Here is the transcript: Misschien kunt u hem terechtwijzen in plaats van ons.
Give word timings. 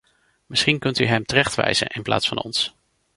Misschien 0.47 0.79
kunt 0.79 0.99
u 0.99 1.05
hem 1.05 1.25
terechtwijzen 1.25 1.87
in 1.87 2.01
plaats 2.01 2.27
van 2.27 2.41
ons. 2.43 2.75